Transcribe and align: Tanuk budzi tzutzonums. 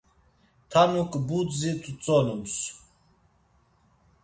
Tanuk 0.71 1.11
budzi 1.27 1.71
tzutzonums. 1.83 2.55